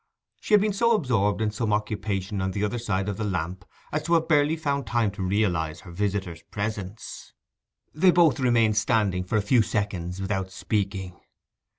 She 0.39 0.55
had 0.55 0.61
been 0.61 0.73
so 0.73 0.95
absorbed 0.95 1.41
in 1.43 1.51
some 1.51 1.71
occupation 1.71 2.41
on 2.41 2.49
the 2.49 2.63
other 2.63 2.79
side 2.79 3.07
of 3.07 3.17
the 3.17 3.23
lamp 3.23 3.63
as 3.91 4.01
to 4.05 4.15
have 4.15 4.27
barely 4.27 4.55
found 4.55 4.87
time 4.87 5.11
to 5.11 5.21
realize 5.21 5.81
her 5.81 5.91
visitor's 5.91 6.41
presence. 6.41 7.33
They 7.93 8.09
both 8.09 8.39
remained 8.39 8.77
standing 8.77 9.23
for 9.23 9.37
a 9.37 9.43
few 9.43 9.61
seconds 9.61 10.19
without 10.19 10.49
speaking. 10.51 11.21